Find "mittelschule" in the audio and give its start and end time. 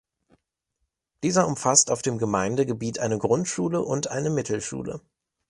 4.31-4.99